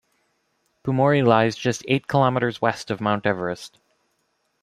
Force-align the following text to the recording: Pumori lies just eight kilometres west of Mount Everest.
Pumori 0.83 1.23
lies 1.23 1.55
just 1.55 1.85
eight 1.87 2.07
kilometres 2.07 2.59
west 2.59 2.89
of 2.89 2.99
Mount 2.99 3.27
Everest. 3.27 3.77